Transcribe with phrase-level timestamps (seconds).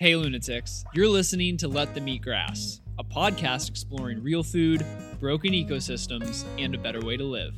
[0.00, 0.84] Hey, lunatics.
[0.94, 4.86] You're listening to Let Them Eat Grass, a podcast exploring real food,
[5.18, 7.52] broken ecosystems, and a better way to live.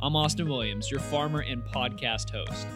[0.00, 2.68] I'm Austin Williams, your farmer and podcast host.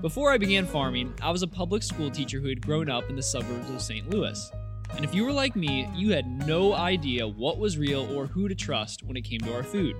[0.00, 3.16] Before I began farming, I was a public school teacher who had grown up in
[3.16, 4.08] the suburbs of St.
[4.08, 4.50] Louis.
[4.94, 8.48] And if you were like me, you had no idea what was real or who
[8.48, 9.94] to trust when it came to our food.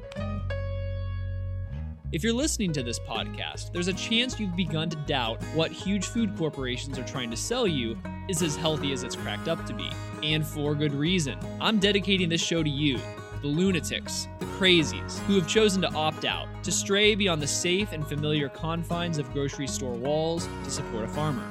[2.12, 6.06] If you're listening to this podcast, there's a chance you've begun to doubt what huge
[6.06, 9.74] food corporations are trying to sell you is as healthy as it's cracked up to
[9.74, 9.90] be.
[10.22, 11.36] And for good reason.
[11.60, 13.00] I'm dedicating this show to you,
[13.42, 17.90] the lunatics, the crazies, who have chosen to opt out, to stray beyond the safe
[17.90, 21.44] and familiar confines of grocery store walls to support a farmer.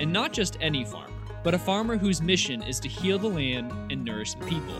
[0.00, 1.14] And not just any farmer,
[1.44, 4.74] but a farmer whose mission is to heal the land and nourish the people.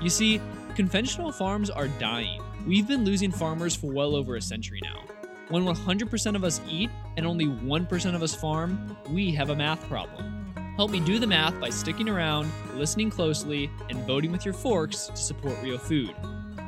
[0.00, 0.40] You see,
[0.76, 5.04] conventional farms are dying We've been losing farmers for well over a century now.
[5.50, 9.88] When 100% of us eat and only 1% of us farm, we have a math
[9.88, 10.52] problem.
[10.74, 15.06] Help me do the math by sticking around, listening closely, and voting with your forks
[15.06, 16.12] to support real food.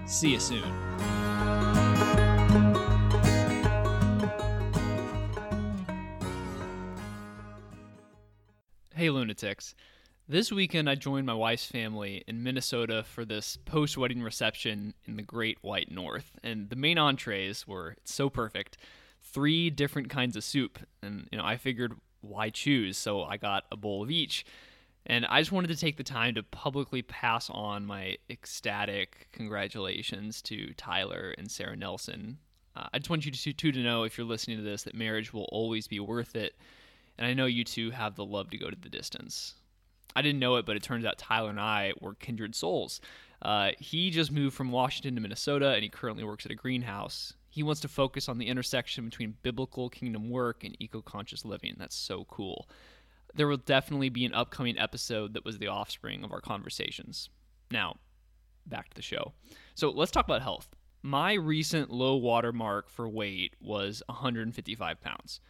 [0.06, 0.62] See you soon.
[8.94, 9.74] Hey, lunatics.
[10.30, 15.16] This weekend, I joined my wife's family in Minnesota for this post wedding reception in
[15.16, 16.32] the Great White North.
[16.42, 18.76] And the main entrees were so perfect
[19.22, 20.80] three different kinds of soup.
[21.00, 22.98] And, you know, I figured why choose?
[22.98, 24.44] So I got a bowl of each.
[25.06, 30.42] And I just wanted to take the time to publicly pass on my ecstatic congratulations
[30.42, 32.36] to Tyler and Sarah Nelson.
[32.76, 35.32] Uh, I just want you to, to know, if you're listening to this, that marriage
[35.32, 36.54] will always be worth it.
[37.16, 39.54] And I know you two have the love to go to the distance.
[40.16, 43.00] I didn't know it, but it turns out Tyler and I were kindred souls.
[43.40, 47.34] Uh, he just moved from Washington to Minnesota, and he currently works at a greenhouse.
[47.50, 51.76] He wants to focus on the intersection between biblical kingdom work and eco conscious living.
[51.78, 52.68] That's so cool.
[53.34, 57.30] There will definitely be an upcoming episode that was the offspring of our conversations.
[57.70, 57.96] Now,
[58.66, 59.32] back to the show.
[59.74, 60.68] So let's talk about health.
[61.02, 65.41] My recent low water mark for weight was 155 pounds.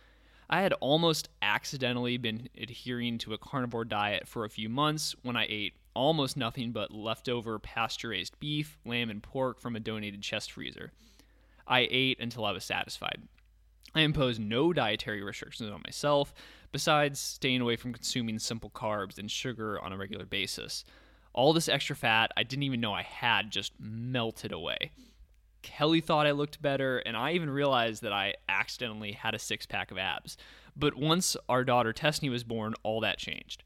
[0.51, 5.37] I had almost accidentally been adhering to a carnivore diet for a few months when
[5.37, 10.23] I ate almost nothing but leftover pasture raised beef, lamb, and pork from a donated
[10.23, 10.93] chest freezer.
[11.67, 13.21] I ate until I was satisfied.
[13.95, 16.33] I imposed no dietary restrictions on myself,
[16.73, 20.85] besides staying away from consuming simple carbs and sugar on a regular basis.
[21.35, 24.93] All this extra fat I didn't even know I had just melted away.
[25.69, 29.67] Kelly thought I looked better, and I even realized that I accidentally had a six
[29.67, 30.39] pack of abs.
[30.75, 33.65] But once our daughter Tessney was born, all that changed.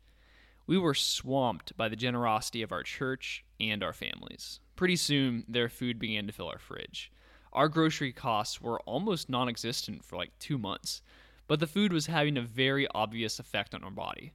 [0.66, 4.58] We were swamped by the generosity of our church and our families.
[4.74, 7.12] Pretty soon, their food began to fill our fridge.
[7.52, 11.02] Our grocery costs were almost non existent for like two months,
[11.46, 14.32] but the food was having a very obvious effect on our body.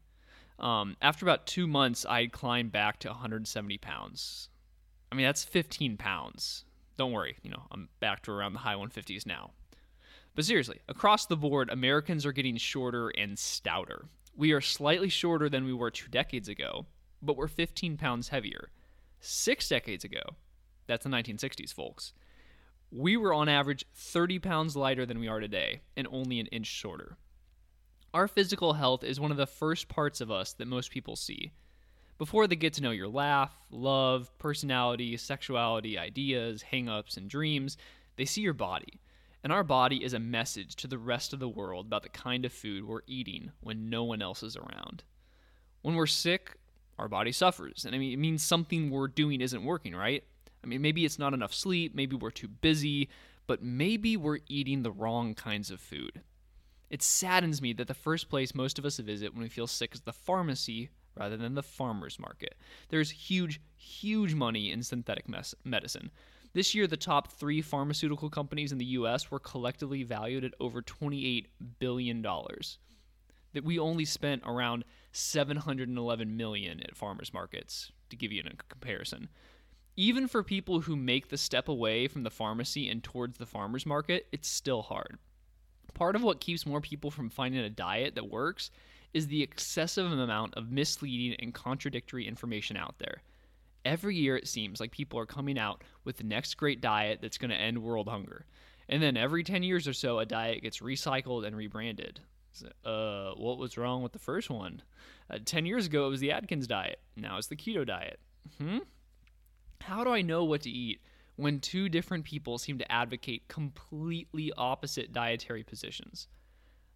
[0.57, 4.47] Um, after about two months, I had climbed back to 170 pounds.
[5.11, 6.63] I mean, that's 15 pounds.
[6.97, 9.51] Don't worry, you know, I'm back to around the high 150s now.
[10.35, 14.05] But seriously, across the board, Americans are getting shorter and stouter.
[14.35, 16.85] We are slightly shorter than we were two decades ago,
[17.21, 18.69] but we're 15 pounds heavier.
[19.19, 20.21] Six decades ago,
[20.85, 22.13] that's the 1960s, folks,
[22.91, 26.67] we were on average 30 pounds lighter than we are today and only an inch
[26.67, 27.17] shorter.
[28.13, 31.51] Our physical health is one of the first parts of us that most people see.
[32.17, 37.77] Before they get to know your laugh, love, personality, sexuality, ideas, hangups, and dreams,
[38.15, 38.99] they see your body.
[39.43, 42.43] And our body is a message to the rest of the world about the kind
[42.43, 45.03] of food we're eating when no one else is around.
[45.83, 46.57] When we're sick,
[46.97, 47.85] our body suffers.
[47.85, 50.23] And I mean, it means something we're doing isn't working, right?
[50.63, 53.09] I mean, maybe it's not enough sleep, maybe we're too busy,
[53.45, 56.21] but maybe we're eating the wrong kinds of food.
[56.89, 59.93] It saddens me that the first place most of us visit when we feel sick
[59.93, 62.55] is the pharmacy rather than the farmer's market.
[62.89, 66.11] There's huge, huge money in synthetic mes- medicine.
[66.53, 70.81] This year, the top three pharmaceutical companies in the US were collectively valued at over
[70.81, 71.45] $28
[71.79, 72.21] billion.
[72.21, 79.29] That we only spent around 711 million at farmers markets, to give you a comparison.
[79.95, 83.85] Even for people who make the step away from the pharmacy and towards the farmers
[83.85, 85.17] market, it's still hard.
[85.95, 88.69] Part of what keeps more people from finding a diet that works
[89.13, 93.21] is the excessive amount of misleading and contradictory information out there.
[93.85, 97.37] Every year, it seems like people are coming out with the next great diet that's
[97.37, 98.45] going to end world hunger.
[98.89, 102.19] And then every 10 years or so, a diet gets recycled and rebranded.
[102.83, 104.81] Uh, what was wrong with the first one?
[105.29, 106.99] Uh, 10 years ago, it was the Atkins diet.
[107.15, 108.19] Now it's the keto diet.
[108.57, 108.79] Hmm?
[109.81, 111.01] How do I know what to eat
[111.35, 116.27] when two different people seem to advocate completely opposite dietary positions?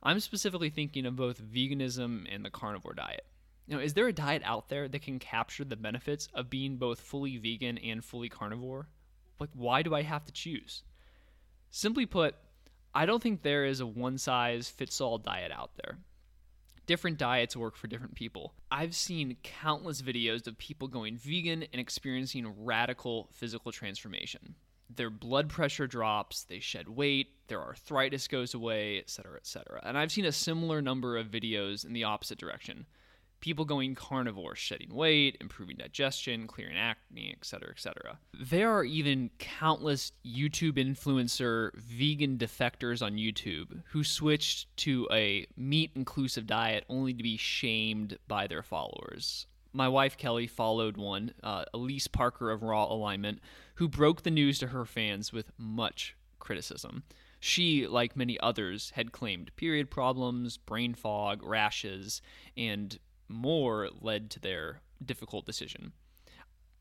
[0.04, 3.26] I'm specifically thinking of both veganism and the carnivore diet.
[3.68, 7.00] Now, is there a diet out there that can capture the benefits of being both
[7.00, 8.88] fully vegan and fully carnivore?
[9.40, 10.84] Like, why do I have to choose?
[11.70, 12.36] Simply put,
[12.94, 16.00] I don't think there is a one size fits all diet out there.
[16.88, 18.54] Different diets work for different people.
[18.72, 24.56] I've seen countless videos of people going vegan and experiencing radical physical transformation.
[24.96, 29.82] Their blood pressure drops, they shed weight, their arthritis goes away, etc., etc.
[29.84, 32.86] And I've seen a similar number of videos in the opposite direction
[33.42, 38.20] people going carnivore, shedding weight, improving digestion, clearing acne, etc., etc.
[38.40, 45.92] There are even countless YouTube influencer vegan defectors on YouTube who switched to a meat
[45.96, 49.48] inclusive diet only to be shamed by their followers.
[49.74, 53.40] My wife Kelly followed one, uh, Elise Parker of Raw Alignment,
[53.76, 57.04] who broke the news to her fans with much criticism.
[57.40, 62.22] She, like many others, had claimed period problems, brain fog, rashes,
[62.58, 65.94] and more led to their difficult decision.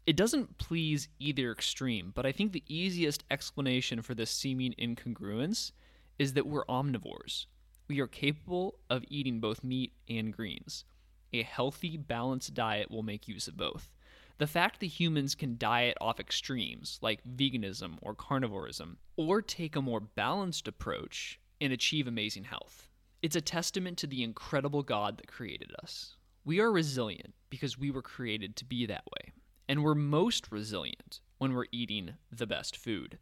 [0.07, 5.71] It doesn't please either extreme, but I think the easiest explanation for this seeming incongruence
[6.19, 7.47] is that we're omnivores.
[7.87, 10.85] We are capable of eating both meat and greens.
[11.33, 13.93] A healthy, balanced diet will make use of both.
[14.39, 19.83] The fact that humans can diet off extremes, like veganism or carnivorism, or take a
[19.83, 22.89] more balanced approach and achieve amazing health.
[23.23, 26.17] It's a testament to the incredible God that created us.
[26.45, 29.33] We are resilient because we were created to be that way.
[29.69, 33.19] And we're most resilient when we're eating the best food.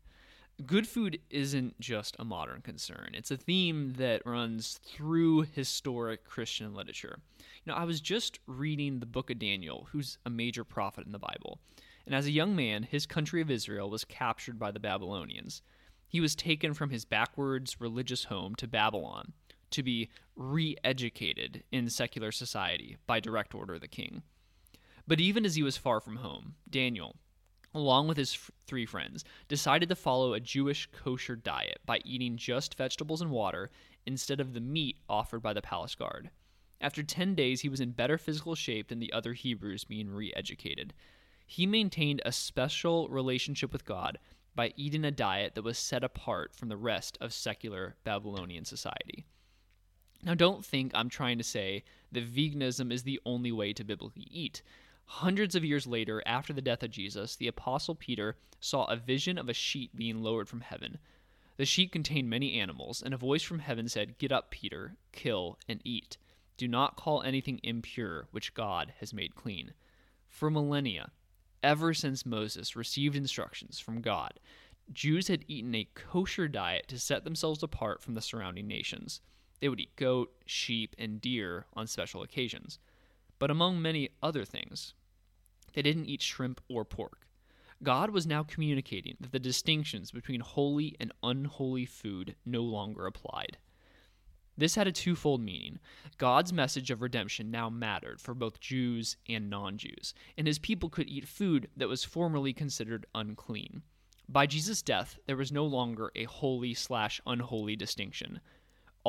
[0.67, 3.11] Good food isn't just a modern concern.
[3.15, 7.21] It's a theme that runs through historic Christian literature.
[7.39, 11.13] You know, I was just reading the book of Daniel, who's a major prophet in
[11.13, 11.61] the Bible.
[12.07, 15.63] And as a young man, his country of Israel was captured by the Babylonians.
[16.09, 19.35] He was taken from his backwards religious home to Babylon
[19.71, 24.23] to be re educated in secular society by direct order of the king.
[25.07, 27.17] But even as he was far from home, Daniel,
[27.79, 32.37] along with his f- three friends, decided to follow a Jewish kosher diet by eating
[32.37, 33.71] just vegetables and water
[34.07, 36.31] instead of the meat offered by the palace guard.
[36.81, 40.33] After 10 days, he was in better physical shape than the other Hebrews being re
[40.37, 40.95] educated.
[41.47, 44.19] He maintained a special relationship with God
[44.55, 49.25] by eating a diet that was set apart from the rest of secular Babylonian society.
[50.23, 54.27] Now, don't think I'm trying to say that veganism is the only way to biblically
[54.31, 54.63] eat.
[55.11, 59.39] Hundreds of years later, after the death of Jesus, the Apostle Peter saw a vision
[59.39, 60.99] of a sheet being lowered from heaven.
[61.57, 65.59] The sheet contained many animals, and a voice from heaven said, Get up, Peter, kill
[65.67, 66.19] and eat.
[66.57, 69.73] Do not call anything impure which God has made clean.
[70.29, 71.11] For millennia,
[71.63, 74.39] ever since Moses received instructions from God,
[74.93, 79.21] Jews had eaten a kosher diet to set themselves apart from the surrounding nations.
[79.61, 82.79] They would eat goat, sheep, and deer on special occasions.
[83.39, 84.95] But among many other things,
[85.73, 87.27] they didn't eat shrimp or pork.
[87.83, 93.59] God was now communicating that the distinctions between holy and unholy food no longer applied.
[94.57, 95.79] This had a twofold meaning.
[96.17, 100.89] God's message of redemption now mattered for both Jews and non Jews, and his people
[100.89, 103.83] could eat food that was formerly considered unclean.
[104.29, 108.41] By Jesus' death, there was no longer a holy slash unholy distinction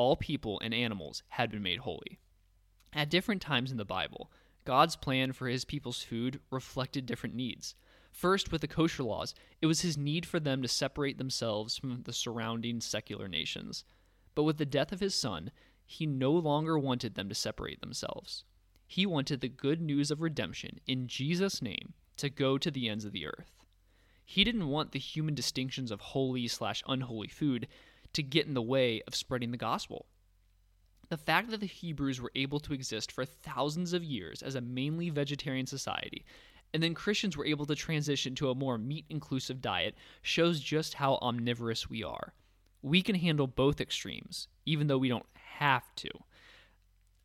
[0.00, 2.18] all people and animals had been made holy.
[2.94, 4.32] At different times in the Bible,
[4.64, 7.74] God's plan for his people's food reflected different needs.
[8.12, 12.02] First, with the kosher laws, it was his need for them to separate themselves from
[12.02, 13.84] the surrounding secular nations.
[14.34, 15.50] But with the death of his son,
[15.86, 18.44] he no longer wanted them to separate themselves.
[18.86, 23.04] He wanted the good news of redemption in Jesus' name to go to the ends
[23.04, 23.54] of the earth.
[24.24, 27.66] He didn't want the human distinctions of holy slash unholy food
[28.12, 30.06] to get in the way of spreading the gospel.
[31.10, 34.60] The fact that the Hebrews were able to exist for thousands of years as a
[34.60, 36.24] mainly vegetarian society,
[36.72, 40.94] and then Christians were able to transition to a more meat inclusive diet, shows just
[40.94, 42.32] how omnivorous we are.
[42.80, 46.10] We can handle both extremes, even though we don't have to.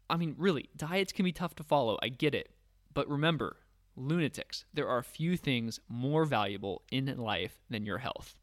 [0.10, 2.50] I mean, really, diets can be tough to follow, I get it.
[2.92, 3.58] But remember,
[3.96, 8.36] lunatics, there are few things more valuable in life than your health.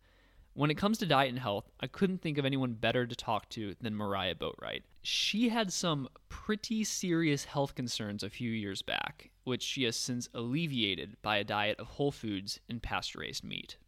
[0.55, 3.49] When it comes to diet and health, I couldn't think of anyone better to talk
[3.51, 4.83] to than Mariah Boatwright.
[5.01, 10.29] She had some pretty serious health concerns a few years back, which she has since
[10.35, 13.79] alleviated by a diet of whole foods and pasture raised meat.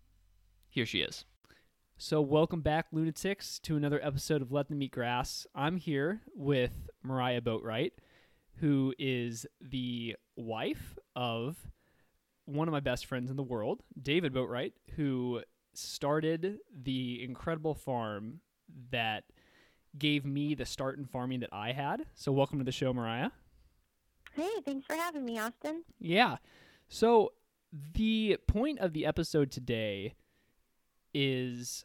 [0.71, 1.27] Here she is.
[1.99, 5.47] So, welcome back, lunatics, to another episode of Let Them Eat Grass.
[5.55, 7.93] I'm here with Mariah Boatwright,
[8.55, 11.59] who is the wife of
[12.47, 15.43] one of my best friends in the world, David Boatwright, who
[15.79, 18.41] started the incredible farm
[18.91, 19.25] that
[19.99, 22.07] gave me the start in farming that I had.
[22.15, 23.31] So, welcome to the show, Mariah.
[24.33, 25.85] Hey, thanks for having me, Austin.
[26.01, 26.39] Yeah.
[26.89, 27.33] So,
[27.95, 30.15] the point of the episode today
[31.13, 31.85] is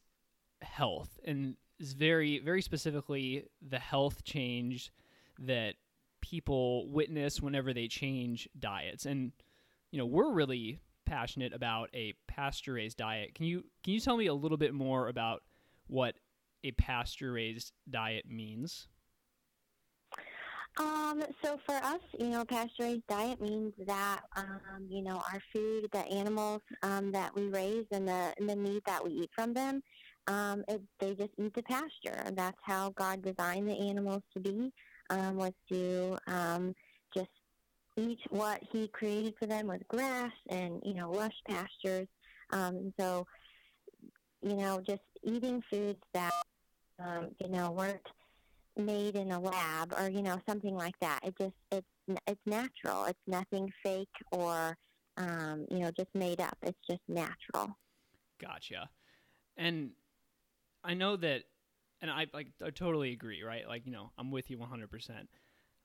[0.62, 4.92] health and is very very specifically the health change
[5.38, 5.76] that
[6.22, 9.32] people witness whenever they change diets and
[9.92, 10.80] you know we're really
[11.10, 13.36] passionate about a pasture raised diet.
[13.36, 15.42] Can you can you tell me a little bit more about
[15.88, 16.16] what
[16.64, 18.88] a pasture raised diet means?
[20.80, 25.90] Um, so for us, you know, pasture-raised diet means that, um, you know, our food,
[25.92, 29.54] the animals um, that we raise and the, and the meat that we eat from
[29.54, 29.82] them,
[30.28, 32.32] um, it, they just eat the pasture.
[32.34, 34.72] That's how God designed the animals to be,
[35.10, 36.18] um, was to
[38.00, 42.08] eat what he created for them with grass and, you know, lush pastures.
[42.52, 43.26] Um, so,
[44.42, 46.34] you know, just eating foods that,
[47.00, 48.02] um, you know, weren't
[48.80, 51.20] made in a lab or you know something like that.
[51.24, 53.06] It just it's it's natural.
[53.06, 54.78] It's nothing fake or
[55.18, 56.58] um, you know just made up.
[56.64, 57.76] It's just natural.
[58.42, 58.90] Gotcha.
[59.58, 59.92] And
[60.84, 61.44] I know that,
[62.02, 63.44] and I like I totally agree.
[63.44, 63.68] Right?
[63.68, 64.90] Like you know I'm with you 100.
[64.90, 65.30] percent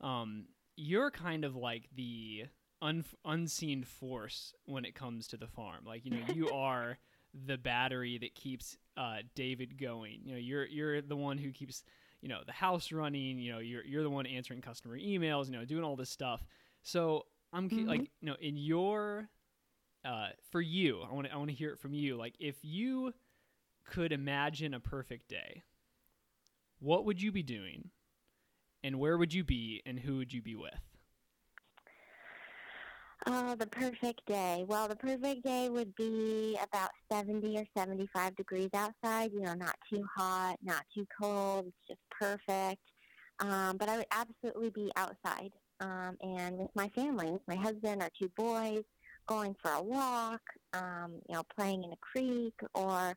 [0.01, 2.45] um, You're kind of like the
[2.83, 5.85] un- unseen force when it comes to the farm.
[5.87, 6.99] Like you know you are
[7.47, 10.21] the battery that keeps uh, David going.
[10.25, 11.85] You know you're you're the one who keeps
[12.25, 15.53] you know the house running you know you're you're the one answering customer emails you
[15.53, 16.43] know doing all this stuff
[16.83, 17.87] so i'm mm-hmm.
[17.87, 19.29] like you know in your
[20.07, 22.57] uh, for you i want to i want to hear it from you like if
[22.63, 23.13] you
[23.85, 25.63] could imagine a perfect day
[26.79, 27.91] what would you be doing
[28.85, 30.79] and where would you be and who would you be with
[33.27, 34.67] Oh, the perfect day.
[34.69, 39.77] Well, the perfect day would be about 70 or 75 degrees outside, you know, not
[39.91, 41.67] too hot, not too cold.
[41.69, 42.83] It's just perfect.
[43.41, 48.11] Um, but I would absolutely be outside um, and with my family, my husband, our
[48.21, 48.85] two boys,
[49.29, 50.43] going for a walk,
[50.75, 53.17] um, you know, playing in a creek or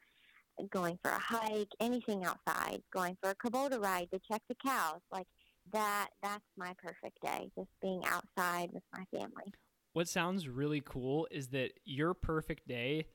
[0.71, 5.01] going for a hike, anything outside, going for a Kubota ride to check the cows.
[5.11, 5.27] Like
[5.71, 9.53] that, that's my perfect day, just being outside with my family
[9.97, 13.07] what sounds really cool is that your perfect day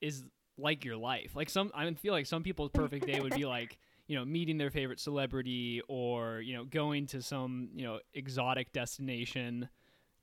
[0.00, 0.24] is
[0.56, 1.36] like your life.
[1.36, 4.56] Like some, I feel like some people's perfect day would be like, you know, meeting
[4.56, 9.68] their favorite celebrity or, you know, going to some, you know, exotic destination.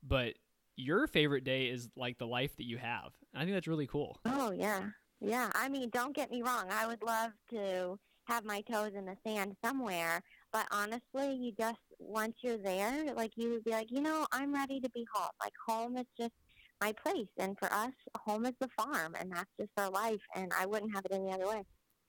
[0.02, 0.34] But
[0.74, 3.12] your favorite day is like the life that you have.
[3.32, 4.18] I think that's really cool.
[4.24, 4.86] Oh, yeah.
[5.20, 5.50] Yeah.
[5.54, 6.64] I mean, don't get me wrong.
[6.68, 10.20] I would love to have my toes in the sand somewhere.
[10.52, 14.52] But honestly, you just once you're there, like you would be like, you know, I'm
[14.52, 15.30] ready to be home.
[15.40, 16.32] Like home is just
[16.80, 20.20] my place, and for us, home is the farm, and that's just our life.
[20.34, 21.62] And I wouldn't have it any other way.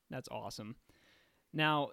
[0.10, 0.76] That's awesome.
[1.54, 1.90] Now,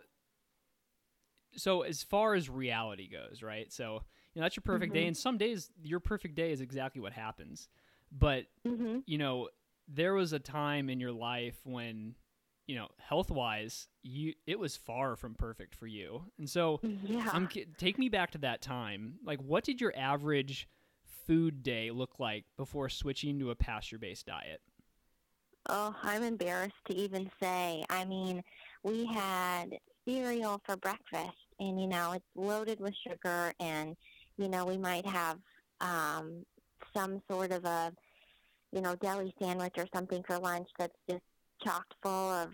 [1.57, 3.73] so as far as reality goes, right?
[3.73, 4.03] So
[4.35, 5.03] you know that's your perfect mm-hmm.
[5.03, 7.69] day, and some days your perfect day is exactly what happens.
[8.11, 8.99] But mm-hmm.
[9.07, 9.49] you know,
[9.87, 12.15] there was a time in your life when
[12.71, 16.23] you know, health wise, you it was far from perfect for you.
[16.39, 17.29] And so, yeah.
[17.33, 17.49] I'm
[17.79, 19.15] take me back to that time.
[19.25, 20.69] Like, what did your average
[21.27, 24.61] food day look like before switching to a pasture based diet?
[25.69, 27.83] Oh, I'm embarrassed to even say.
[27.91, 28.41] I mean,
[28.85, 29.71] we had
[30.07, 33.97] cereal for breakfast, and you know, it's loaded with sugar, and
[34.39, 35.39] you know, we might have
[35.81, 36.47] um,
[36.97, 37.93] some sort of a
[38.71, 41.23] you know deli sandwich or something for lunch that's just
[41.65, 42.51] chocked full of,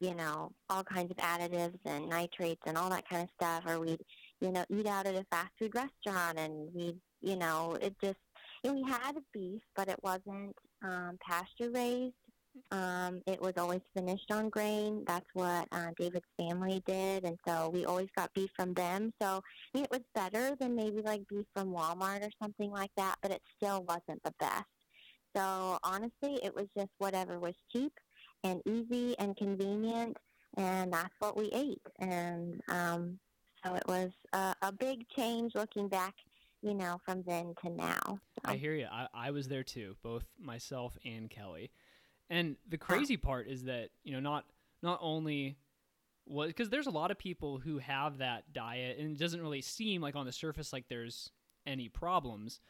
[0.00, 3.80] you know, all kinds of additives and nitrates and all that kind of stuff, or
[3.80, 4.00] we'd,
[4.40, 8.18] you know, eat out at a fast food restaurant and we'd, you know, it just,
[8.64, 12.14] and we had beef, but it wasn't um, pasture raised.
[12.72, 15.04] Um, it was always finished on grain.
[15.06, 19.12] That's what uh, David's family did, and so we always got beef from them.
[19.22, 22.90] So I mean, it was better than maybe like beef from Walmart or something like
[22.96, 24.64] that, but it still wasn't the best.
[25.36, 27.92] So honestly, it was just whatever was cheap
[28.44, 30.16] and easy and convenient,
[30.56, 31.82] and that's what we ate.
[31.98, 33.18] And um,
[33.64, 36.14] so it was a, a big change looking back,
[36.62, 38.00] you know, from then to now.
[38.04, 38.18] So.
[38.44, 38.86] I hear you.
[38.90, 41.70] I, I was there too, both myself and Kelly.
[42.30, 44.44] And the crazy part is that you know not
[44.82, 45.56] not only
[46.26, 49.62] was because there's a lot of people who have that diet and it doesn't really
[49.62, 51.30] seem like on the surface like there's
[51.66, 52.60] any problems,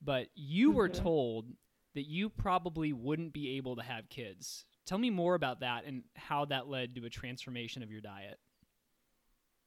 [0.00, 0.78] but you mm-hmm.
[0.78, 1.46] were told
[1.94, 6.02] that you probably wouldn't be able to have kids Tell me more about that and
[6.16, 8.38] how that led to a transformation of your diet.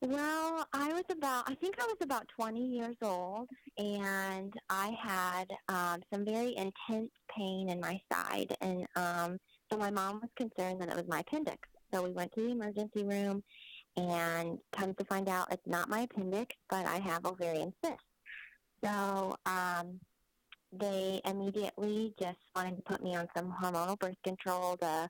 [0.01, 5.45] Well, I was about, I think I was about 20 years old, and I had
[5.69, 8.55] um, some very intense pain in my side.
[8.61, 9.37] And um,
[9.71, 11.67] so my mom was concerned that it was my appendix.
[11.93, 13.41] So we went to the emergency room,
[13.95, 18.03] And comes to find out, it's not my appendix, but I have ovarian cysts.
[18.83, 19.99] So um,
[20.79, 25.09] they immediately just wanted to put me on some hormonal birth control to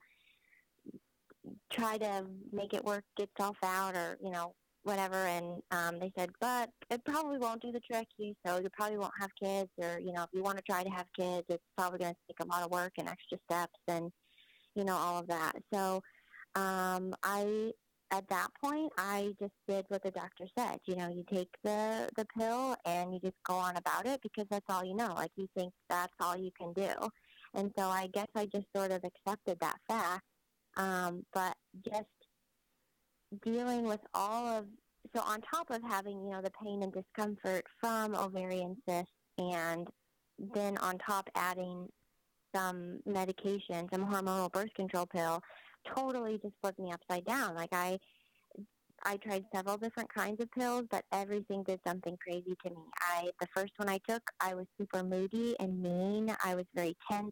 [1.72, 4.54] try to make it work itself out or, you know,
[4.84, 5.16] whatever.
[5.16, 8.08] And um, they said, but it probably won't do the trick.
[8.18, 10.84] You so you probably won't have kids, or you know, if you want to try
[10.84, 13.80] to have kids, it's probably going to take a lot of work and extra steps,
[13.88, 14.12] and
[14.76, 15.54] you know, all of that.
[15.74, 16.02] So
[16.56, 17.72] um, I.
[18.12, 20.80] At that point, I just did what the doctor said.
[20.86, 24.46] You know, you take the the pill and you just go on about it because
[24.50, 25.14] that's all you know.
[25.16, 26.92] Like you think that's all you can do,
[27.56, 30.24] and so I guess I just sort of accepted that fact.
[30.78, 32.06] Um, but just
[33.44, 34.66] dealing with all of
[35.16, 39.88] so on top of having you know the pain and discomfort from ovarian cysts and
[40.54, 41.88] then on top adding
[42.56, 45.42] some medication some hormonal birth control pill
[45.96, 47.98] totally just flipped me upside down like i
[49.04, 53.30] i tried several different kinds of pills but everything did something crazy to me i
[53.40, 57.32] the first one i took i was super moody and mean i was very tense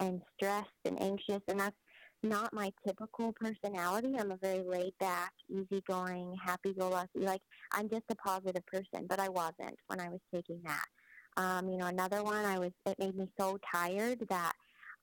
[0.00, 1.76] and stressed and anxious and that's
[2.22, 4.14] not my typical personality.
[4.18, 7.20] I'm a very laid back, easygoing, happy go lucky.
[7.20, 10.84] Like I'm just a positive person, but I wasn't when I was taking that.
[11.36, 14.52] Um, you know, another one I was it made me so tired that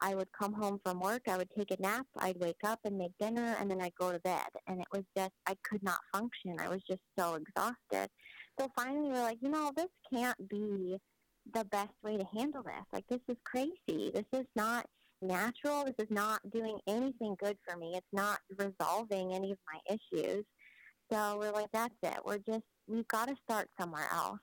[0.04, 2.98] I would come home from work, I would take a nap, I'd wake up and
[2.98, 4.50] make dinner and then I'd go to bed.
[4.68, 6.58] And it was just I could not function.
[6.60, 8.10] I was just so exhausted.
[8.60, 10.98] So finally we're like, you know, this can't be
[11.54, 12.84] the best way to handle this.
[12.92, 14.12] Like this is crazy.
[14.14, 14.86] This is not
[15.22, 15.86] natural.
[15.86, 17.94] This is not doing anything good for me.
[17.96, 20.44] It's not resolving any of my issues.
[21.12, 22.18] So we're like, that's it.
[22.26, 24.40] We're just, we've got to start somewhere else.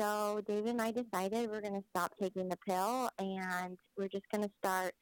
[0.00, 4.28] So David and I decided we're going to stop taking the pill and we're just
[4.32, 4.94] going to start,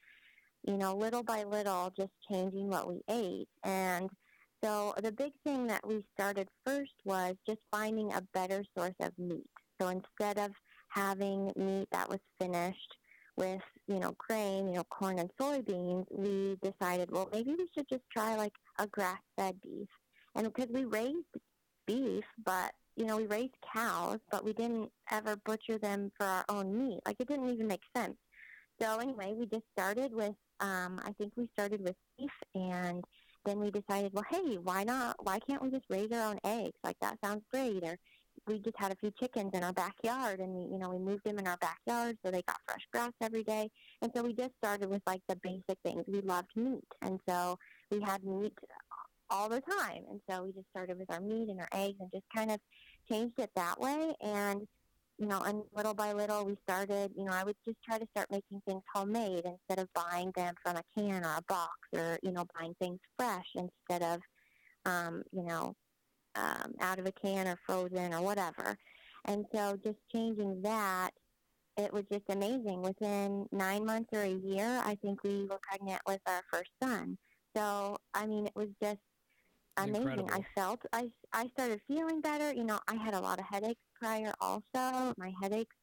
[0.66, 3.48] you know, little by little, just changing what we ate.
[3.62, 4.08] And
[4.64, 9.12] so the big thing that we started first was just finding a better source of
[9.18, 9.46] meat.
[9.80, 10.52] So instead of
[10.88, 12.94] having meat that was finished,
[13.36, 17.88] with, you know, grain, you know, corn and soybeans, we decided, well, maybe we should
[17.88, 19.88] just try like a grass-fed beef.
[20.34, 21.16] And because we raised
[21.86, 26.44] beef, but, you know, we raised cows, but we didn't ever butcher them for our
[26.48, 27.00] own meat.
[27.06, 28.16] Like it didn't even make sense.
[28.80, 33.04] So anyway, we just started with, um, I think we started with beef and
[33.44, 35.16] then we decided, well, hey, why not?
[35.24, 36.76] Why can't we just raise our own eggs?
[36.82, 37.82] Like that sounds great.
[37.84, 37.96] Or
[38.46, 41.24] we just had a few chickens in our backyard and we, you know, we moved
[41.24, 43.70] them in our backyard so they got fresh grass every day.
[44.02, 46.04] And so we just started with like the basic things.
[46.06, 46.84] We loved meat.
[47.02, 47.58] And so
[47.90, 48.52] we had meat
[49.30, 50.02] all the time.
[50.10, 52.60] And so we just started with our meat and our eggs and just kind of
[53.08, 54.14] changed it that way.
[54.20, 54.66] And,
[55.18, 58.06] you know, and little by little we started, you know, I would just try to
[58.10, 62.18] start making things homemade instead of buying them from a can or a box or,
[62.22, 64.20] you know, buying things fresh instead of,
[64.84, 65.74] um, you know,
[66.36, 68.76] um, out of a can or frozen or whatever.
[69.24, 71.10] And so just changing that,
[71.76, 72.82] it was just amazing.
[72.82, 77.18] Within nine months or a year, I think we were pregnant with our first son.
[77.56, 79.00] So, I mean, it was just
[79.76, 80.02] amazing.
[80.02, 80.30] Incredible.
[80.32, 82.52] I felt, I, I started feeling better.
[82.52, 85.14] You know, I had a lot of headaches prior also.
[85.16, 85.76] My headaches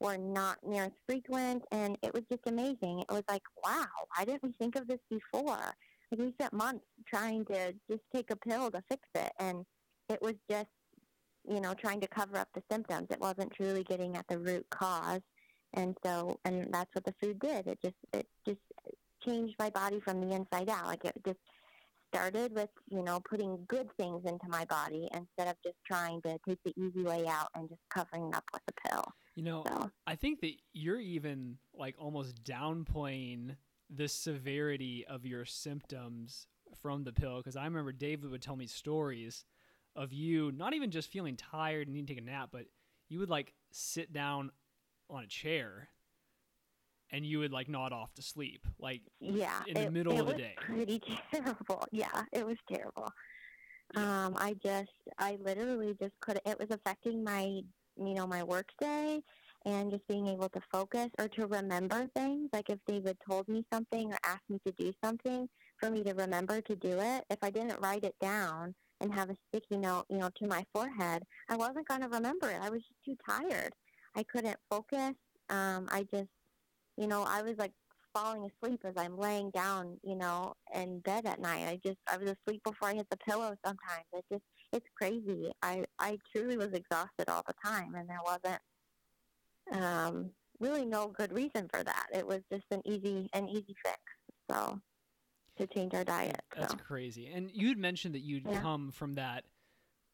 [0.00, 3.00] were not near as frequent, and it was just amazing.
[3.00, 5.58] It was like, wow, why didn't we think of this before?
[6.10, 9.64] Like, we spent months trying to just take a pill to fix it, and
[10.08, 10.68] it was just,
[11.48, 13.08] you know, trying to cover up the symptoms.
[13.10, 15.20] It wasn't truly getting at the root cause.
[15.74, 17.66] And so, and that's what the food did.
[17.66, 18.60] It just, it just
[19.24, 20.86] changed my body from the inside out.
[20.86, 21.38] Like it just
[22.12, 26.38] started with, you know, putting good things into my body instead of just trying to
[26.46, 29.04] take the easy way out and just covering up with a pill.
[29.34, 33.56] You know, So, I think that you're even like almost downplaying
[33.90, 36.46] the severity of your symptoms
[36.80, 39.44] from the pill because I remember David would tell me stories
[39.94, 42.66] of you not even just feeling tired and needing to take a nap, but
[43.08, 44.50] you would like sit down
[45.08, 45.88] on a chair
[47.12, 48.66] and you would like nod off to sleep.
[48.78, 49.60] Like yeah.
[49.66, 50.54] in the it, middle it of the was day.
[50.58, 51.00] pretty
[51.32, 51.86] terrible.
[51.92, 53.10] Yeah, it was terrible.
[53.94, 58.68] Um, I just, I literally just couldn't, it was affecting my, you know, my work
[58.80, 59.22] day
[59.64, 62.48] and just being able to focus or to remember things.
[62.52, 66.14] Like if David told me something or asked me to do something, for me to
[66.14, 67.24] remember to do it.
[67.30, 70.64] If I didn't write it down and have a sticky note, you know, to my
[70.72, 72.60] forehead, I wasn't going to remember it.
[72.62, 73.74] I was just too tired.
[74.14, 75.14] I couldn't focus.
[75.50, 76.30] Um, I just,
[76.96, 77.72] you know, I was like
[78.14, 81.68] falling asleep as I'm laying down, you know, in bed at night.
[81.68, 84.04] I just, I was asleep before I hit the pillow sometimes.
[84.12, 85.50] It just, it's crazy.
[85.62, 88.60] I, I truly was exhausted all the time and there wasn't,
[89.72, 90.30] um,
[90.60, 92.06] really no good reason for that.
[92.14, 93.98] It was just an easy, an easy fix.
[94.50, 94.80] So,
[95.58, 96.40] to change our diet.
[96.54, 96.78] That's so.
[96.78, 97.28] crazy.
[97.28, 98.60] And you had mentioned that you'd Yeah.
[98.60, 99.44] come from that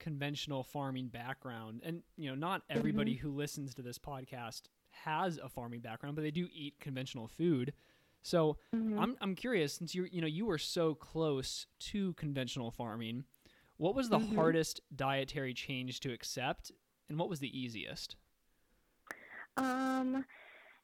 [0.02, 3.22] conventional farming background, and you know, not everybody Mm-hmm.
[3.22, 7.72] who listens to this podcast has a farming background, but they do eat conventional food.
[8.22, 8.98] So Mhm.
[8.98, 13.24] I'm I'm curious, since you you know you were so close to conventional farming,
[13.78, 14.28] what was the Mhm.
[14.36, 16.72] hardest dietary change to accept,
[17.08, 18.16] and what was the easiest?
[19.56, 20.24] Um,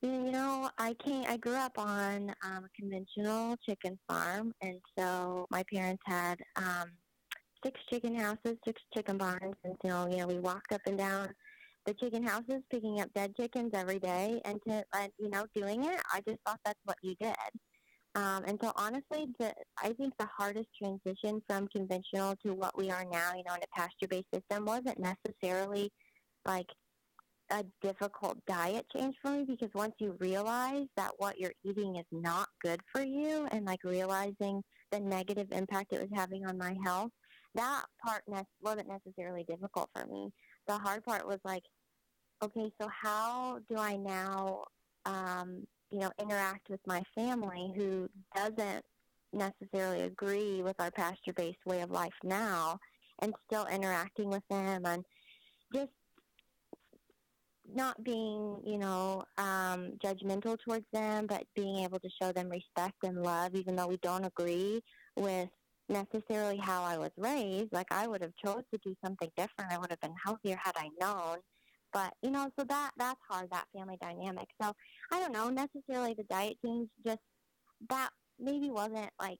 [0.02, 1.24] you know, I came.
[1.28, 6.92] I grew up on um, a conventional chicken farm, and so my parents had um,
[7.64, 11.28] six chicken houses, six chicken barns, and so you know we walked up and down
[11.86, 15.84] the chicken houses, picking up dead chickens every day, and to and, you know doing
[15.84, 17.34] it, I just thought that's what you did.
[18.14, 22.90] Um, and so honestly, the, I think the hardest transition from conventional to what we
[22.90, 25.92] are now, you know, in a pasture-based system, wasn't necessarily
[26.44, 26.66] like
[27.50, 32.04] a difficult diet change for me because once you realize that what you're eating is
[32.10, 36.76] not good for you and like realizing the negative impact it was having on my
[36.84, 37.10] health,
[37.58, 40.30] that part ne- wasn't necessarily difficult for me.
[40.66, 41.64] The hard part was like,
[42.42, 44.62] okay, so how do I now,
[45.04, 48.84] um, you know, interact with my family who doesn't
[49.32, 52.78] necessarily agree with our pasture-based way of life now
[53.20, 55.04] and still interacting with them and
[55.74, 55.90] just
[57.74, 62.96] not being, you know, um, judgmental towards them, but being able to show them respect
[63.02, 64.80] and love, even though we don't agree
[65.16, 65.48] with
[65.88, 67.72] necessarily how I was raised.
[67.72, 69.72] Like I would have chose to do something different.
[69.72, 71.38] I would have been healthier had I known.
[71.92, 73.48] But you know, so that that's hard.
[73.50, 74.48] That family dynamic.
[74.60, 74.72] So
[75.12, 76.88] I don't know necessarily the diet change.
[77.06, 77.20] Just
[77.88, 79.38] that maybe wasn't like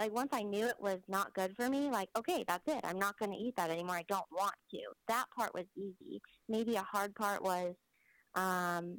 [0.00, 2.80] like once I knew it was not good for me, like, okay, that's it.
[2.84, 3.96] I'm not going to eat that anymore.
[3.96, 4.80] I don't want to.
[5.08, 6.22] That part was easy.
[6.48, 7.74] Maybe a hard part was
[8.34, 8.98] um,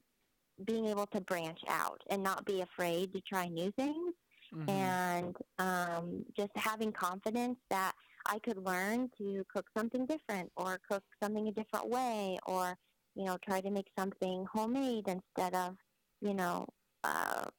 [0.63, 4.13] being able to branch out and not be afraid to try new things
[4.51, 4.97] Mhm.
[5.07, 7.93] and um, just having confidence that
[8.27, 12.77] I could learn to cook something different or cook something a different way or,
[13.15, 15.75] you know, try to make something homemade instead of,
[16.21, 16.67] you know,
[17.03, 17.49] uh,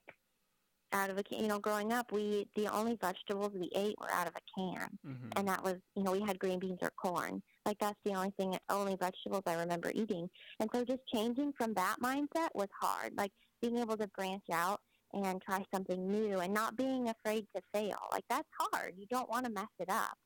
[0.93, 1.41] out of a can.
[1.43, 4.99] You know, growing up, we the only vegetables we ate were out of a can,
[5.03, 5.37] Mhm.
[5.37, 7.43] and that was, you know, we had green beans or corn.
[7.67, 10.29] Like that's the only thing, only vegetables I remember eating.
[10.61, 13.15] And so just changing from that mindset was hard.
[13.17, 14.81] Like being able to branch out
[15.15, 17.99] and try something new and not being afraid to fail.
[18.11, 18.95] Like that's hard.
[18.97, 20.17] You don't want to mess it up.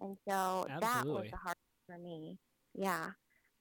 [0.00, 2.38] And so that was the hard for me.
[2.74, 3.10] Yeah.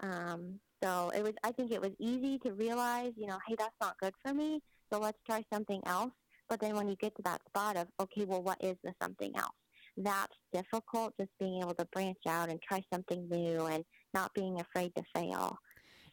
[0.01, 3.75] Um, so it was I think it was easy to realize, you know, hey, that's
[3.79, 4.61] not good for me.
[4.91, 6.11] So let's try something else.
[6.49, 9.31] But then when you get to that spot of, okay, well what is the something
[9.35, 9.55] else?
[9.97, 14.59] That's difficult just being able to branch out and try something new and not being
[14.59, 15.57] afraid to fail.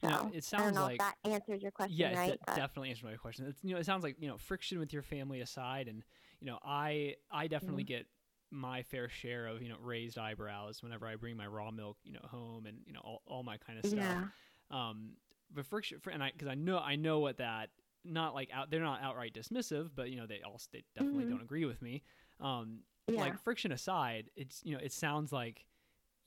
[0.01, 2.15] So know, it I don't sounds know like if that answers your question yeah, it
[2.17, 2.39] right.
[2.45, 3.45] de- definitely answers my question.
[3.47, 6.03] It's, you know, it sounds like you know friction with your family aside, and
[6.39, 7.93] you know, I I definitely Mm-hmm.
[7.93, 8.07] get
[8.51, 12.13] my fair share of you know raised eyebrows whenever I bring my raw milk you
[12.13, 13.97] know home and you know all, all my kind of stuff.
[13.97, 14.23] yeah.
[14.71, 15.11] Um,
[15.53, 17.69] but friction, fr- and I because I know I know what that
[18.05, 21.29] not like out they're not outright dismissive, but you know they also they definitely Mhm.
[21.31, 22.03] don't agree with me.
[22.39, 23.21] Um, Yeah.
[23.21, 25.65] like friction aside, it's you know it sounds like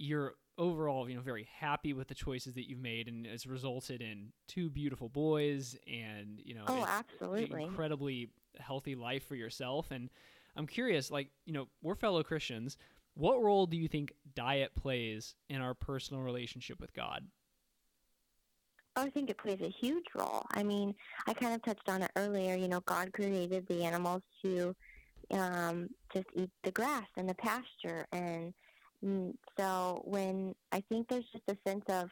[0.02, 4.02] you're overall you know very happy with the choices that you've made, and it's resulted
[4.02, 7.62] in two beautiful boys, and you know Oh, absolutely.
[7.62, 9.90] incredibly healthy life for yourself.
[9.90, 10.10] And
[10.56, 12.76] I'm curious, like you know we're fellow Christians.
[13.14, 17.26] What role do you think diet plays in our personal relationship with God?
[18.96, 20.44] I think it plays a huge role.
[20.50, 20.94] I mean,
[21.26, 22.56] I kind of touched on it earlier.
[22.56, 24.74] You know, God created the animals to
[25.30, 28.52] um, just eat the grass and the pasture, and
[29.58, 32.08] so when I think there's just a sense of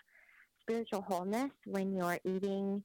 [0.61, 2.83] spiritual wholeness when you're eating,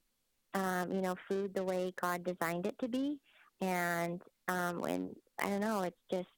[0.54, 3.18] um, you know, food the way God designed it to be,
[3.60, 6.28] and um, when I don't know, it's just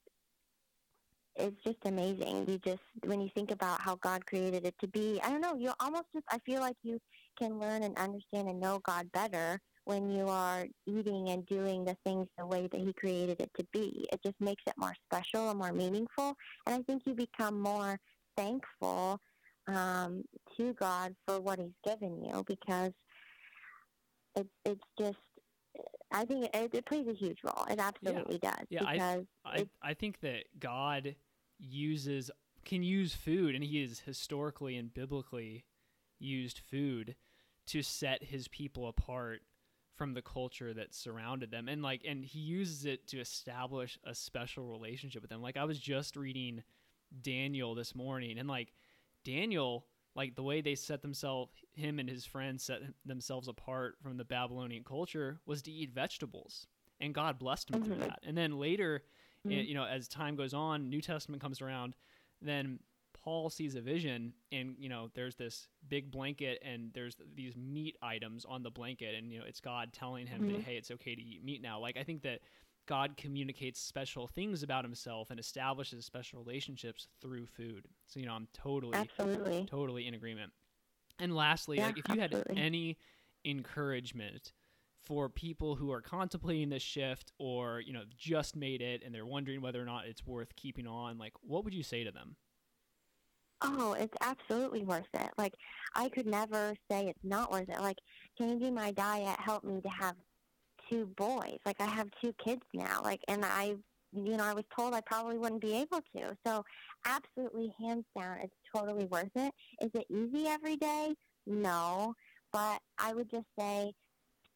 [1.37, 2.47] it's just amazing.
[2.49, 5.55] You just when you think about how God created it to be, I don't know.
[5.57, 6.99] You almost just I feel like you
[7.39, 11.97] can learn and understand and know God better when you are eating and doing the
[12.05, 14.07] things the way that He created it to be.
[14.13, 16.35] It just makes it more special and more meaningful.
[16.67, 17.99] And I think you become more
[18.37, 19.19] thankful
[19.67, 20.25] um,
[20.59, 22.93] to God for what He's given you because
[24.37, 25.17] it's it's just.
[26.13, 27.65] I think it, it plays a huge role.
[27.71, 31.15] It absolutely does Yeah, because I, It's- I think that God
[31.59, 32.31] uses
[32.65, 35.65] can use food and he has historically and biblically
[36.19, 37.17] used food
[37.67, 39.43] to set his people apart
[39.99, 44.15] from the culture that surrounded them and like and he uses it to establish a
[44.15, 45.43] special relationship with them.
[45.43, 46.63] Like i was just reading
[47.23, 48.73] daniel this morning and like
[49.25, 54.17] daniel like the way they set themselves him and his friends set themselves apart from
[54.17, 56.67] the babylonian culture was to eat vegetables
[57.01, 58.01] and god blessed him through Mhm.
[58.01, 58.21] that.
[58.25, 59.03] And then later
[59.45, 61.95] and, you know, as time goes on, New Testament comes around,
[62.43, 62.81] then
[63.29, 67.95] Paul sees a vision, and you know, there's this big blanket, and there's these meat
[68.01, 70.63] items on the blanket, and you know, it's God telling him that Mhm.
[70.63, 71.79] hey, it's okay to eat meat now.
[71.79, 72.41] Like I think that
[72.87, 77.85] God communicates special things about Himself and establishes special relationships through food.
[78.07, 79.67] So you know, I'm totally Absolutely.
[79.71, 80.51] totally in agreement.
[81.19, 82.55] And lastly, Yeah, like if you absolutely.
[82.57, 82.97] had any
[83.45, 84.55] encouragement
[85.03, 89.27] for people who are contemplating this shift or you know just made it and they're
[89.27, 92.37] wondering whether or not it's worth keeping on, like what would you say to them?
[93.61, 95.31] Oh, it's absolutely worth it.
[95.37, 95.55] Like,
[95.95, 97.81] I could never say it's not worth it.
[97.81, 97.99] Like,
[98.39, 100.15] changing my diet helped me to have
[100.89, 101.59] two boys.
[101.67, 103.01] Like, I have two kids now.
[103.03, 103.75] Like, and I,
[104.13, 106.37] you know, I was told I probably wouldn't be able to.
[106.47, 106.65] So,
[107.05, 109.53] absolutely, hands down, it's totally worth it.
[109.83, 111.15] Is it easy every day?
[111.47, 112.15] No.
[112.53, 113.93] But I would just say,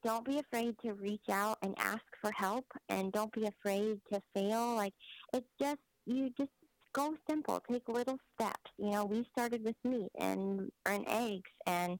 [0.04, 4.22] don't be afraid to reach out and ask for help, and don't be afraid to
[4.34, 4.76] fail.
[4.76, 4.94] Like,
[5.32, 6.50] it's just, you just
[6.92, 7.60] go simple.
[7.70, 8.70] Take little steps.
[8.78, 11.98] You know, we started with meat and and eggs, and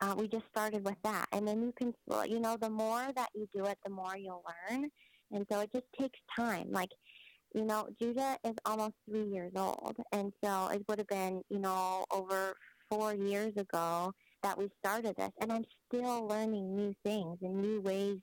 [0.00, 1.26] uh, we just started with that.
[1.32, 1.94] And then you can,
[2.28, 4.90] you know, the more that you do it, the more you'll learn.
[5.32, 6.68] And so it just takes time.
[6.70, 6.90] Like,
[7.54, 11.58] you know, Judah is almost three years old, and so it would have been, you
[11.58, 12.54] know, over
[12.90, 17.80] four years ago that we started this, and I'm still learning new things and new
[17.80, 18.18] ways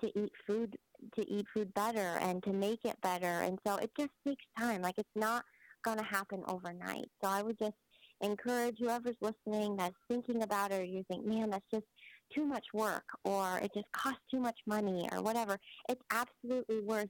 [0.00, 0.76] to eat food
[1.14, 4.82] to eat food better and to make it better and so it just takes time
[4.82, 5.42] like it's not
[5.82, 7.08] going to happen overnight.
[7.22, 7.74] So I would just
[8.20, 11.86] encourage whoever's listening that's thinking about it or you think, man, that's just
[12.34, 15.58] too much work or it just costs too much money or whatever.
[15.88, 17.08] It's absolutely worth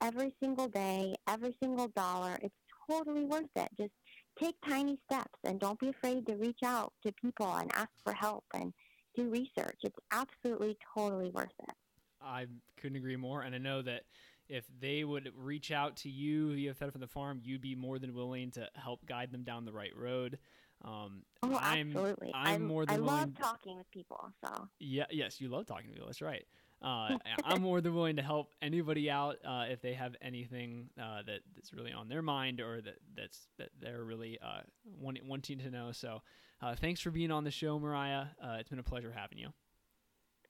[0.00, 2.38] every single day, every single dollar.
[2.42, 2.54] It's
[2.90, 3.68] totally worth it.
[3.76, 3.92] Just
[4.40, 8.12] take tiny steps and don't be afraid to reach out to people and ask for
[8.12, 8.72] help and
[9.16, 9.78] do research.
[9.82, 11.74] It's absolutely totally worth it.
[12.20, 12.46] I
[12.80, 14.02] couldn't agree more, and I know that
[14.48, 17.74] if they would reach out to you, you have fed from the farm, you'd be
[17.74, 20.38] more than willing to help guide them down the right road.
[20.84, 22.30] Um, Oh, I'm, absolutely.
[22.34, 24.32] I'm I'm- more I than love talking with people.
[24.44, 26.06] So Yeah, yes, you love talking to people.
[26.06, 26.46] That's right.
[26.80, 31.22] Uh, I'm more than willing to help anybody out uh, if they have anything uh,
[31.26, 34.60] that that's really on their mind or that that's that they're really uh,
[35.00, 35.90] wanting wanting to know.
[35.90, 36.22] So,
[36.62, 38.26] uh, thanks for being on the show, Mariah.
[38.40, 39.48] Uh, it's been a pleasure having you.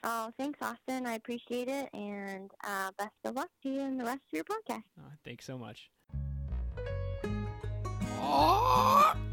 [0.04, 1.06] Oh, thanks, Austin.
[1.06, 4.44] I appreciate it, and uh, best of luck to you and the rest of your
[4.44, 4.84] podcast.
[4.98, 5.90] Uh, thanks so much.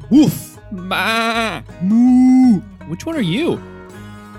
[0.10, 0.60] Woof!
[0.72, 1.62] Ma!
[1.82, 2.60] Moo!
[2.88, 3.62] Which one are you?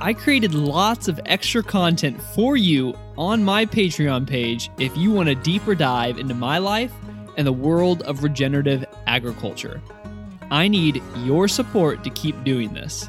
[0.00, 5.28] I created lots of extra content for you on my Patreon page if you want
[5.28, 6.92] a deeper dive into my life
[7.36, 9.80] and the world of regenerative agriculture.
[10.50, 13.08] I need your support to keep doing this.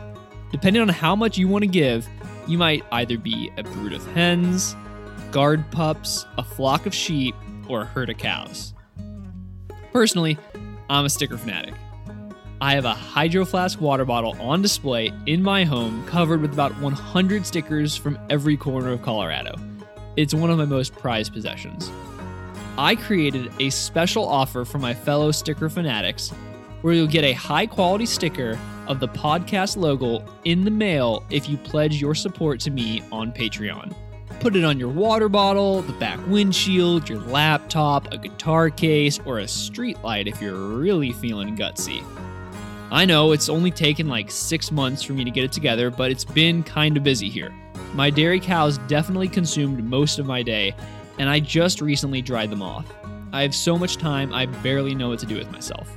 [0.52, 2.08] Depending on how much you want to give,
[2.48, 4.76] you might either be a brood of hens,
[5.32, 7.36] guard pups, a flock of sheep,
[7.68, 8.74] or a herd of cows.
[9.92, 10.38] Personally,
[10.90, 11.74] I'm a sticker fanatic.
[12.62, 16.80] I have a Hydro Flask water bottle on display in my home covered with about
[16.80, 19.54] 100 stickers from every corner of Colorado.
[20.16, 21.92] It's one of my most prized possessions.
[22.78, 26.30] I created a special offer for my fellow sticker fanatics
[26.82, 31.48] where you'll get a high quality sticker of the podcast logo in the mail if
[31.50, 33.96] you pledge your support to me on Patreon.
[34.40, 39.40] Put it on your water bottle, the back windshield, your laptop, a guitar case, or
[39.40, 42.04] a street light if you're really feeling gutsy.
[42.92, 46.12] I know it's only taken like six months for me to get it together, but
[46.12, 47.54] it's been kind of busy here.
[47.94, 50.76] My dairy cows definitely consumed most of my day,
[51.18, 52.86] and I just recently dried them off.
[53.34, 55.90] I have so much time, I barely know what to do with myself.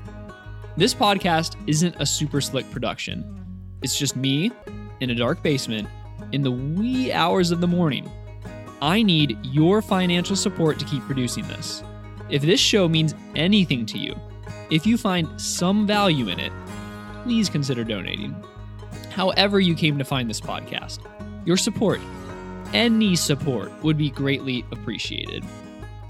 [0.80, 3.44] This podcast isn't a super slick production.
[3.82, 4.50] It's just me
[5.00, 5.86] in a dark basement
[6.32, 8.10] in the wee hours of the morning.
[8.80, 11.82] I need your financial support to keep producing this.
[12.30, 14.18] If this show means anything to you,
[14.70, 16.52] if you find some value in it,
[17.24, 18.34] please consider donating.
[19.10, 21.00] However, you came to find this podcast,
[21.44, 22.00] your support,
[22.72, 25.44] any support, would be greatly appreciated.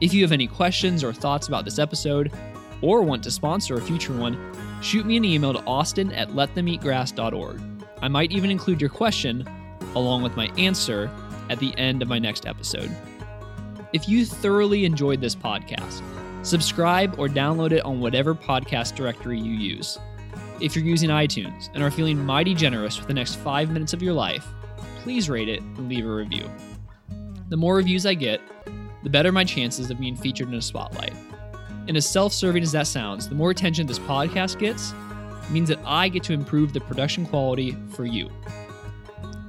[0.00, 2.32] If you have any questions or thoughts about this episode,
[2.82, 4.38] or want to sponsor a future one,
[4.82, 7.60] shoot me an email to austin at letthemeatgrass.org.
[8.02, 9.46] I might even include your question
[9.94, 11.10] along with my answer
[11.50, 12.90] at the end of my next episode.
[13.92, 16.02] If you thoroughly enjoyed this podcast,
[16.42, 19.98] subscribe or download it on whatever podcast directory you use.
[20.60, 24.02] If you're using iTunes and are feeling mighty generous with the next five minutes of
[24.02, 24.46] your life,
[25.02, 26.48] please rate it and leave a review.
[27.48, 28.40] The more reviews I get,
[29.02, 31.14] the better my chances of being featured in a spotlight.
[31.90, 34.94] And as self serving as that sounds, the more attention this podcast gets
[35.50, 38.30] means that I get to improve the production quality for you.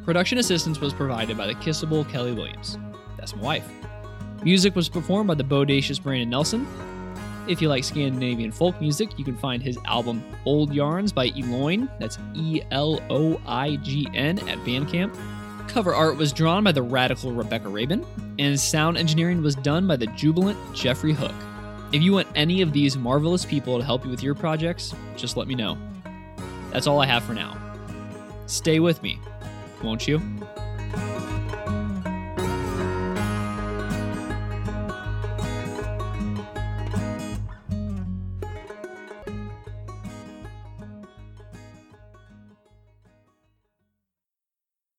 [0.06, 2.80] Production assistance was provided by the kissable Kelly Williams.
[3.16, 3.70] That's my wife.
[4.42, 6.66] Music was performed by the bodacious Brandon Nelson.
[7.48, 11.88] If you like Scandinavian folk music, you can find his album Old Yarns by Eloign,
[12.00, 15.16] that's E L O I G N, at Bandcamp.
[15.68, 18.04] Cover art was drawn by the radical Rebecca Rabin,
[18.40, 21.36] and sound engineering was done by the jubilant Jeffrey Hook.
[21.94, 25.36] If you want any of these marvelous people to help you with your projects, just
[25.36, 25.78] let me know.
[26.72, 27.58] That's all I have for now.
[28.46, 29.20] Stay with me,
[29.84, 30.22] won't you?